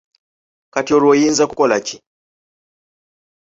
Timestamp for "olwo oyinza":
0.97-1.43